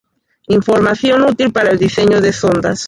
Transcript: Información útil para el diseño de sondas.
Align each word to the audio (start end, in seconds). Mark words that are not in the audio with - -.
Información 0.47 1.21
útil 1.25 1.51
para 1.53 1.69
el 1.69 1.77
diseño 1.77 2.21
de 2.21 2.33
sondas. 2.33 2.79